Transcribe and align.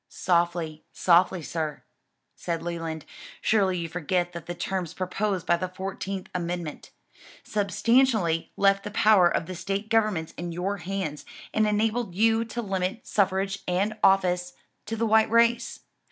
"Softly, 0.09 0.83
softly, 0.91 1.43
sir," 1.43 1.83
said 2.35 2.63
Leland, 2.63 3.05
"surely 3.39 3.77
you 3.77 3.87
forget 3.87 4.31
that 4.33 4.47
the 4.47 4.55
terms 4.55 4.95
proposed 4.95 5.45
by 5.45 5.57
the 5.57 5.67
fourteenth 5.69 6.25
amendment, 6.33 6.89
substantially 7.43 8.51
left 8.57 8.83
the 8.83 8.89
power 8.89 9.29
of 9.29 9.45
the 9.45 9.53
State 9.53 9.89
governments 9.89 10.33
in 10.37 10.51
your 10.51 10.77
hands, 10.77 11.23
and 11.53 11.67
enabled 11.67 12.15
you 12.15 12.43
to 12.45 12.63
limit 12.63 13.05
suffrage 13.05 13.59
and 13.67 13.95
office 14.03 14.53
to 14.87 14.95
the 14.95 15.05
white 15.05 15.29
race. 15.29 15.81